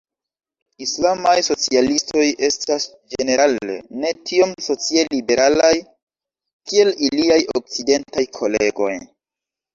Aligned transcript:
Islamaj 0.83 1.33
socialistoj 1.47 2.23
estas 2.47 2.87
ĝenerale 3.15 3.75
ne 4.05 4.15
tiom 4.31 4.55
socie 4.69 5.05
liberalaj 5.17 5.71
kiel 6.73 6.91
iliaj 7.11 7.39
okcidentaj 7.63 8.27
kolegoj. 8.41 8.93